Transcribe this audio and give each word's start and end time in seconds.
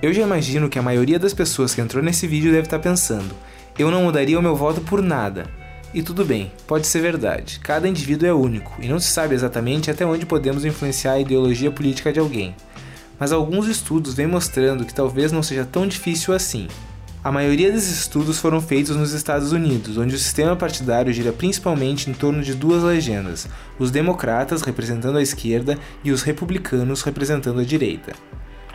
Eu 0.00 0.12
já 0.12 0.22
imagino 0.22 0.68
que 0.68 0.78
a 0.78 0.82
maioria 0.82 1.18
das 1.18 1.34
pessoas 1.34 1.74
que 1.74 1.80
entrou 1.80 2.00
nesse 2.00 2.24
vídeo 2.24 2.52
deve 2.52 2.66
estar 2.66 2.78
pensando: 2.78 3.34
eu 3.76 3.90
não 3.90 4.04
mudaria 4.04 4.38
o 4.38 4.42
meu 4.42 4.54
voto 4.54 4.80
por 4.80 5.02
nada. 5.02 5.50
E 5.92 6.02
tudo 6.02 6.24
bem, 6.24 6.52
pode 6.68 6.86
ser 6.86 7.00
verdade. 7.00 7.58
Cada 7.60 7.88
indivíduo 7.88 8.28
é 8.28 8.32
único 8.32 8.74
e 8.80 8.86
não 8.86 9.00
se 9.00 9.08
sabe 9.08 9.34
exatamente 9.34 9.90
até 9.90 10.06
onde 10.06 10.24
podemos 10.24 10.64
influenciar 10.64 11.12
a 11.12 11.20
ideologia 11.20 11.70
política 11.72 12.12
de 12.12 12.20
alguém. 12.20 12.54
Mas 13.18 13.32
alguns 13.32 13.66
estudos 13.66 14.14
vêm 14.14 14.28
mostrando 14.28 14.84
que 14.84 14.94
talvez 14.94 15.32
não 15.32 15.42
seja 15.42 15.64
tão 15.64 15.84
difícil 15.84 16.32
assim. 16.32 16.68
A 17.24 17.32
maioria 17.32 17.72
desses 17.72 17.98
estudos 17.98 18.38
foram 18.38 18.60
feitos 18.60 18.94
nos 18.94 19.12
Estados 19.12 19.50
Unidos, 19.50 19.98
onde 19.98 20.14
o 20.14 20.18
sistema 20.18 20.54
partidário 20.54 21.12
gira 21.12 21.32
principalmente 21.32 22.08
em 22.08 22.12
torno 22.12 22.40
de 22.40 22.54
duas 22.54 22.84
legendas: 22.84 23.48
os 23.80 23.90
democratas 23.90 24.62
representando 24.62 25.18
a 25.18 25.22
esquerda 25.22 25.76
e 26.04 26.12
os 26.12 26.22
republicanos 26.22 27.02
representando 27.02 27.58
a 27.58 27.64
direita. 27.64 28.12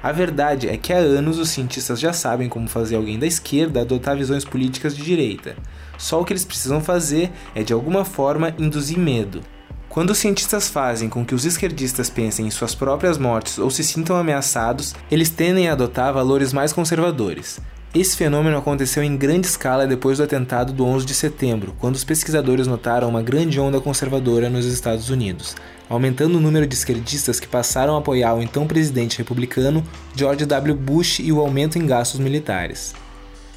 A 0.03 0.11
verdade 0.11 0.67
é 0.67 0.75
que 0.75 0.91
há 0.91 0.97
anos 0.97 1.39
os 1.39 1.47
cientistas 1.47 1.97
já 1.97 2.11
sabem 2.11 2.49
como 2.49 2.67
fazer 2.67 2.97
alguém 2.97 3.17
da 3.17 3.25
esquerda 3.25 3.79
adotar 3.79 4.17
visões 4.17 4.43
políticas 4.43 4.93
de 4.93 5.01
direita. 5.01 5.55
Só 5.97 6.19
o 6.19 6.25
que 6.25 6.33
eles 6.33 6.43
precisam 6.43 6.81
fazer 6.81 7.31
é 7.55 7.63
de 7.63 7.71
alguma 7.71 8.03
forma 8.03 8.53
induzir 8.59 8.99
medo. 8.99 9.41
Quando 9.87 10.09
os 10.09 10.17
cientistas 10.17 10.67
fazem 10.67 11.07
com 11.07 11.23
que 11.23 11.33
os 11.33 11.45
esquerdistas 11.45 12.09
pensem 12.09 12.45
em 12.45 12.51
suas 12.51 12.75
próprias 12.75 13.17
mortes 13.17 13.57
ou 13.57 13.71
se 13.71 13.81
sintam 13.81 14.17
ameaçados, 14.17 14.93
eles 15.09 15.29
tendem 15.29 15.69
a 15.69 15.71
adotar 15.71 16.13
valores 16.13 16.51
mais 16.51 16.73
conservadores. 16.73 17.61
Esse 17.93 18.17
fenômeno 18.17 18.57
aconteceu 18.57 19.03
em 19.03 19.15
grande 19.15 19.45
escala 19.45 19.85
depois 19.85 20.17
do 20.17 20.23
atentado 20.23 20.73
do 20.73 20.83
11 20.83 21.05
de 21.05 21.13
setembro, 21.13 21.75
quando 21.79 21.93
os 21.93 22.03
pesquisadores 22.03 22.65
notaram 22.65 23.07
uma 23.07 23.21
grande 23.21 23.59
onda 23.59 23.79
conservadora 23.79 24.49
nos 24.49 24.65
Estados 24.65 25.11
Unidos, 25.11 25.55
aumentando 25.87 26.39
o 26.39 26.41
número 26.41 26.65
de 26.65 26.73
esquerdistas 26.73 27.39
que 27.39 27.47
passaram 27.47 27.95
a 27.95 27.99
apoiar 27.99 28.33
o 28.33 28.41
então 28.41 28.65
presidente 28.65 29.19
republicano 29.19 29.83
George 30.15 30.43
W. 30.43 30.73
Bush 30.73 31.19
e 31.19 31.31
o 31.31 31.39
aumento 31.39 31.77
em 31.77 31.85
gastos 31.85 32.19
militares. 32.19 32.95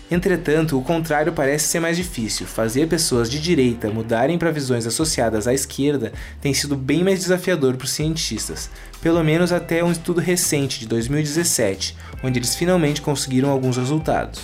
Entretanto, 0.09 0.79
o 0.79 0.83
contrário 0.83 1.33
parece 1.33 1.67
ser 1.67 1.81
mais 1.81 1.97
difícil. 1.97 2.47
Fazer 2.47 2.87
pessoas 2.87 3.29
de 3.29 3.41
direita 3.41 3.91
mudarem 3.91 4.39
para 4.39 4.53
visões 4.53 4.87
associadas 4.87 5.49
à 5.49 5.55
esquerda 5.55 6.13
tem 6.41 6.55
sido 6.55 6.77
bem 6.77 7.03
mais 7.03 7.19
desafiador 7.19 7.77
para 7.77 7.87
os 7.87 7.91
cientistas, 7.91 8.71
pelo 9.01 9.23
menos 9.25 9.53
até 9.53 9.83
um 9.83 9.91
estudo 9.91 10.21
recente 10.21 10.79
de 10.79 10.87
2017, 10.87 11.97
onde 12.23 12.39
eles 12.39 12.55
finalmente 12.55 13.03
conseguiram 13.03 13.51
alguns 13.51 13.77
resultados. 13.77 14.41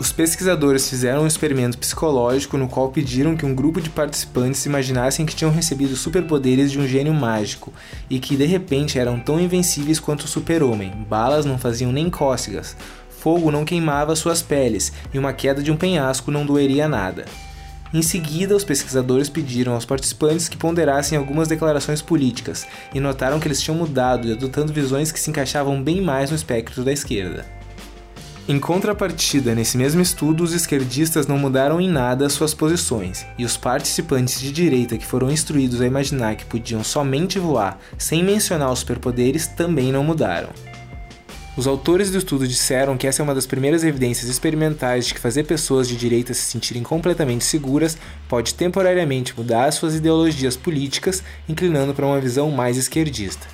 Os 0.00 0.12
pesquisadores 0.12 0.88
fizeram 0.88 1.22
um 1.22 1.26
experimento 1.26 1.76
psicológico 1.76 2.56
no 2.56 2.68
qual 2.68 2.88
pediram 2.90 3.36
que 3.36 3.44
um 3.44 3.54
grupo 3.54 3.80
de 3.80 3.90
participantes 3.90 4.64
imaginassem 4.64 5.26
que 5.26 5.34
tinham 5.34 5.50
recebido 5.50 5.96
superpoderes 5.96 6.70
de 6.70 6.78
um 6.78 6.86
gênio 6.86 7.12
mágico 7.12 7.72
e 8.08 8.20
que 8.20 8.36
de 8.36 8.46
repente 8.46 8.96
eram 8.96 9.18
tão 9.18 9.40
invencíveis 9.40 9.98
quanto 9.98 10.22
o 10.22 10.28
super-homem. 10.28 10.92
Balas 11.08 11.44
não 11.44 11.58
faziam 11.58 11.90
nem 11.90 12.08
cócegas, 12.08 12.76
fogo 13.20 13.50
não 13.50 13.64
queimava 13.64 14.14
suas 14.14 14.40
peles 14.40 14.92
e 15.12 15.18
uma 15.18 15.32
queda 15.32 15.62
de 15.62 15.72
um 15.72 15.76
penhasco 15.76 16.30
não 16.30 16.46
doeria 16.46 16.88
nada. 16.88 17.24
Em 17.92 18.02
seguida, 18.02 18.54
os 18.54 18.64
pesquisadores 18.64 19.28
pediram 19.30 19.72
aos 19.72 19.86
participantes 19.86 20.48
que 20.48 20.58
ponderassem 20.58 21.16
algumas 21.16 21.48
declarações 21.48 22.02
políticas 22.02 22.66
e 22.94 23.00
notaram 23.00 23.40
que 23.40 23.48
eles 23.48 23.60
tinham 23.60 23.78
mudado 23.78 24.28
e 24.28 24.32
adotando 24.32 24.72
visões 24.72 25.10
que 25.10 25.18
se 25.18 25.30
encaixavam 25.30 25.82
bem 25.82 26.00
mais 26.02 26.30
no 26.30 26.36
espectro 26.36 26.84
da 26.84 26.92
esquerda. 26.92 27.46
Em 28.46 28.58
contrapartida, 28.58 29.54
nesse 29.54 29.76
mesmo 29.76 30.00
estudo, 30.00 30.42
os 30.42 30.54
esquerdistas 30.54 31.26
não 31.26 31.38
mudaram 31.38 31.80
em 31.80 31.88
nada 31.88 32.30
suas 32.30 32.54
posições, 32.54 33.26
e 33.36 33.44
os 33.44 33.58
participantes 33.58 34.40
de 34.40 34.50
direita 34.50 34.96
que 34.96 35.04
foram 35.04 35.30
instruídos 35.30 35.82
a 35.82 35.86
imaginar 35.86 36.34
que 36.34 36.46
podiam 36.46 36.82
somente 36.82 37.38
voar 37.38 37.78
sem 37.98 38.24
mencionar 38.24 38.72
os 38.72 38.78
superpoderes 38.78 39.46
também 39.46 39.92
não 39.92 40.02
mudaram. 40.02 40.48
Os 41.58 41.66
autores 41.66 42.08
do 42.12 42.18
estudo 42.18 42.46
disseram 42.46 42.96
que 42.96 43.04
essa 43.04 43.20
é 43.20 43.24
uma 43.24 43.34
das 43.34 43.44
primeiras 43.44 43.82
evidências 43.82 44.30
experimentais 44.30 45.08
de 45.08 45.14
que 45.14 45.18
fazer 45.18 45.42
pessoas 45.42 45.88
de 45.88 45.96
direita 45.96 46.32
se 46.32 46.42
sentirem 46.42 46.84
completamente 46.84 47.42
seguras 47.44 47.98
pode 48.28 48.54
temporariamente 48.54 49.36
mudar 49.36 49.72
suas 49.72 49.96
ideologias 49.96 50.56
políticas, 50.56 51.20
inclinando 51.48 51.92
para 51.92 52.06
uma 52.06 52.20
visão 52.20 52.52
mais 52.52 52.76
esquerdista. 52.76 53.44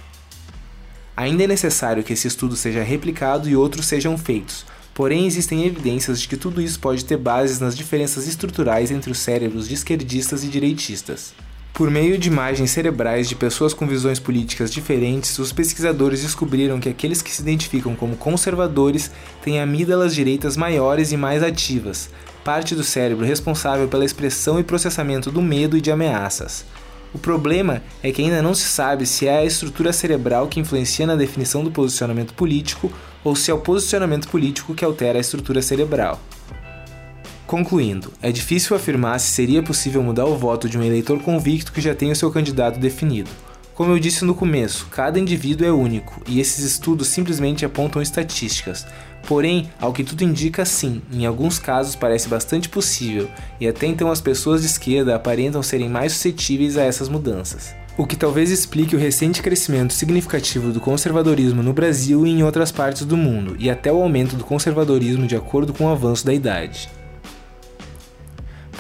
Ainda 1.16 1.44
é 1.44 1.46
necessário 1.46 2.04
que 2.04 2.12
esse 2.12 2.28
estudo 2.28 2.56
seja 2.56 2.82
replicado 2.82 3.48
e 3.48 3.56
outros 3.56 3.86
sejam 3.86 4.18
feitos, 4.18 4.66
porém 4.92 5.26
existem 5.26 5.64
evidências 5.64 6.20
de 6.20 6.28
que 6.28 6.36
tudo 6.36 6.60
isso 6.60 6.78
pode 6.80 7.06
ter 7.06 7.16
bases 7.16 7.58
nas 7.58 7.74
diferenças 7.74 8.28
estruturais 8.28 8.90
entre 8.90 9.10
os 9.10 9.18
cérebros 9.18 9.66
de 9.66 9.72
esquerdistas 9.72 10.44
e 10.44 10.48
direitistas. 10.48 11.32
Por 11.74 11.90
meio 11.90 12.16
de 12.16 12.28
imagens 12.28 12.70
cerebrais 12.70 13.28
de 13.28 13.34
pessoas 13.34 13.74
com 13.74 13.84
visões 13.84 14.20
políticas 14.20 14.70
diferentes, 14.70 15.36
os 15.40 15.52
pesquisadores 15.52 16.22
descobriram 16.22 16.78
que 16.78 16.88
aqueles 16.88 17.20
que 17.20 17.32
se 17.32 17.42
identificam 17.42 17.96
como 17.96 18.14
conservadores 18.14 19.10
têm 19.42 19.60
amígdalas 19.60 20.14
direitas 20.14 20.56
maiores 20.56 21.10
e 21.10 21.16
mais 21.16 21.42
ativas, 21.42 22.10
parte 22.44 22.76
do 22.76 22.84
cérebro 22.84 23.26
responsável 23.26 23.88
pela 23.88 24.04
expressão 24.04 24.60
e 24.60 24.62
processamento 24.62 25.32
do 25.32 25.42
medo 25.42 25.76
e 25.76 25.80
de 25.80 25.90
ameaças. 25.90 26.64
O 27.12 27.18
problema 27.18 27.82
é 28.04 28.12
que 28.12 28.22
ainda 28.22 28.40
não 28.40 28.54
se 28.54 28.66
sabe 28.66 29.04
se 29.04 29.26
é 29.26 29.38
a 29.38 29.44
estrutura 29.44 29.92
cerebral 29.92 30.46
que 30.46 30.60
influencia 30.60 31.08
na 31.08 31.16
definição 31.16 31.64
do 31.64 31.72
posicionamento 31.72 32.34
político 32.34 32.92
ou 33.24 33.34
se 33.34 33.50
é 33.50 33.54
o 33.54 33.58
posicionamento 33.58 34.28
político 34.28 34.76
que 34.76 34.84
altera 34.84 35.18
a 35.18 35.20
estrutura 35.20 35.60
cerebral. 35.60 36.20
Concluindo, 37.54 38.12
é 38.20 38.32
difícil 38.32 38.74
afirmar 38.74 39.20
se 39.20 39.30
seria 39.30 39.62
possível 39.62 40.02
mudar 40.02 40.24
o 40.24 40.36
voto 40.36 40.68
de 40.68 40.76
um 40.76 40.82
eleitor 40.82 41.22
convicto 41.22 41.72
que 41.72 41.80
já 41.80 41.94
tem 41.94 42.10
o 42.10 42.16
seu 42.16 42.28
candidato 42.28 42.80
definido. 42.80 43.30
Como 43.76 43.92
eu 43.92 43.98
disse 44.00 44.24
no 44.24 44.34
começo, 44.34 44.88
cada 44.90 45.20
indivíduo 45.20 45.64
é 45.64 45.70
único 45.70 46.20
e 46.26 46.40
esses 46.40 46.64
estudos 46.64 47.06
simplesmente 47.06 47.64
apontam 47.64 48.02
estatísticas. 48.02 48.84
Porém, 49.28 49.70
ao 49.80 49.92
que 49.92 50.02
tudo 50.02 50.24
indica, 50.24 50.64
sim, 50.64 51.00
em 51.12 51.26
alguns 51.26 51.60
casos 51.60 51.94
parece 51.94 52.28
bastante 52.28 52.68
possível, 52.68 53.30
e 53.60 53.68
até 53.68 53.86
então 53.86 54.10
as 54.10 54.20
pessoas 54.20 54.62
de 54.62 54.66
esquerda 54.66 55.14
aparentam 55.14 55.62
serem 55.62 55.88
mais 55.88 56.12
suscetíveis 56.12 56.76
a 56.76 56.82
essas 56.82 57.08
mudanças. 57.08 57.72
O 57.96 58.04
que 58.04 58.16
talvez 58.16 58.50
explique 58.50 58.96
o 58.96 58.98
recente 58.98 59.40
crescimento 59.40 59.92
significativo 59.92 60.72
do 60.72 60.80
conservadorismo 60.80 61.62
no 61.62 61.72
Brasil 61.72 62.26
e 62.26 62.30
em 62.30 62.42
outras 62.42 62.72
partes 62.72 63.04
do 63.04 63.16
mundo, 63.16 63.54
e 63.60 63.70
até 63.70 63.92
o 63.92 64.02
aumento 64.02 64.34
do 64.34 64.42
conservadorismo 64.42 65.24
de 65.24 65.36
acordo 65.36 65.72
com 65.72 65.84
o 65.84 65.92
avanço 65.92 66.26
da 66.26 66.34
idade. 66.34 66.88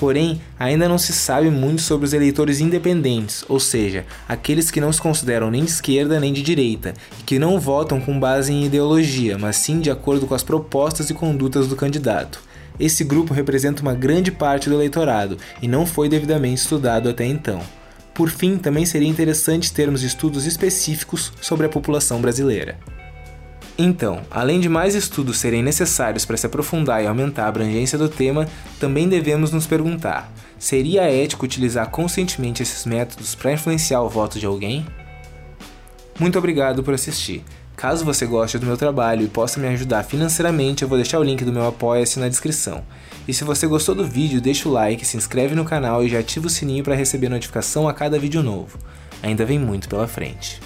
Porém, 0.04 0.38
ainda 0.58 0.86
não 0.86 0.98
se 0.98 1.14
sabe 1.14 1.48
muito 1.48 1.80
sobre 1.80 2.04
os 2.04 2.12
eleitores 2.12 2.60
independentes, 2.60 3.42
ou 3.48 3.58
seja, 3.58 4.04
aqueles 4.28 4.70
que 4.70 4.78
não 4.78 4.92
se 4.92 5.00
consideram 5.00 5.50
nem 5.50 5.64
de 5.64 5.70
esquerda 5.70 6.20
nem 6.20 6.30
de 6.30 6.42
direita, 6.42 6.92
e 7.18 7.22
que 7.22 7.38
não 7.38 7.58
votam 7.58 7.98
com 7.98 8.20
base 8.20 8.52
em 8.52 8.66
ideologia, 8.66 9.38
mas 9.38 9.56
sim 9.56 9.80
de 9.80 9.90
acordo 9.90 10.26
com 10.26 10.34
as 10.34 10.42
propostas 10.42 11.08
e 11.08 11.14
condutas 11.14 11.68
do 11.68 11.74
candidato. 11.74 12.42
Esse 12.78 13.02
grupo 13.02 13.32
representa 13.32 13.80
uma 13.80 13.94
grande 13.94 14.30
parte 14.30 14.68
do 14.68 14.74
eleitorado 14.74 15.38
e 15.62 15.66
não 15.66 15.86
foi 15.86 16.06
devidamente 16.06 16.60
estudado 16.60 17.08
até 17.08 17.24
então. 17.24 17.62
Por 18.12 18.28
fim, 18.28 18.58
também 18.58 18.84
seria 18.84 19.08
interessante 19.08 19.72
termos 19.72 20.02
estudos 20.02 20.44
específicos 20.44 21.32
sobre 21.40 21.64
a 21.64 21.70
população 21.70 22.20
brasileira. 22.20 22.76
Então, 23.76 24.22
além 24.30 24.60
de 24.60 24.68
mais 24.68 24.94
estudos 24.94 25.38
serem 25.38 25.62
necessários 25.62 26.24
para 26.24 26.36
se 26.36 26.46
aprofundar 26.46 27.02
e 27.02 27.06
aumentar 27.06 27.46
a 27.46 27.48
abrangência 27.48 27.98
do 27.98 28.08
tema, 28.08 28.46
também 28.78 29.08
devemos 29.08 29.50
nos 29.50 29.66
perguntar: 29.66 30.32
seria 30.58 31.10
ético 31.10 31.44
utilizar 31.44 31.90
conscientemente 31.90 32.62
esses 32.62 32.86
métodos 32.86 33.34
para 33.34 33.52
influenciar 33.52 34.00
o 34.02 34.08
voto 34.08 34.38
de 34.38 34.46
alguém? 34.46 34.86
Muito 36.18 36.38
obrigado 36.38 36.84
por 36.84 36.94
assistir. 36.94 37.42
Caso 37.76 38.04
você 38.04 38.24
goste 38.24 38.56
do 38.56 38.66
meu 38.66 38.76
trabalho 38.76 39.24
e 39.24 39.28
possa 39.28 39.58
me 39.58 39.66
ajudar 39.66 40.04
financeiramente, 40.04 40.82
eu 40.82 40.88
vou 40.88 40.96
deixar 40.96 41.18
o 41.18 41.24
link 41.24 41.44
do 41.44 41.52
meu 41.52 41.66
Apoia-se 41.66 42.20
na 42.20 42.28
descrição. 42.28 42.84
E 43.26 43.34
se 43.34 43.42
você 43.42 43.66
gostou 43.66 43.96
do 43.96 44.06
vídeo, 44.06 44.40
deixa 44.40 44.68
o 44.68 44.72
like, 44.72 45.04
se 45.04 45.16
inscreve 45.16 45.56
no 45.56 45.64
canal 45.64 46.04
e 46.04 46.08
já 46.08 46.20
ativa 46.20 46.46
o 46.46 46.50
sininho 46.50 46.84
para 46.84 46.94
receber 46.94 47.28
notificação 47.28 47.88
a 47.88 47.92
cada 47.92 48.16
vídeo 48.16 48.44
novo. 48.44 48.78
Ainda 49.20 49.44
vem 49.44 49.58
muito 49.58 49.88
pela 49.88 50.06
frente. 50.06 50.60